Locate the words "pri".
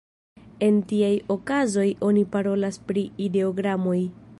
2.91-3.09